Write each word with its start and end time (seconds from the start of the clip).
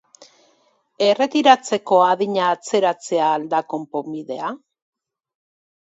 Erretiratzeko 1.07 1.99
adina 2.07 2.47
atzeratzea 2.55 3.31
al 3.37 3.47
da 3.55 3.63
konponbidea? 3.75 4.51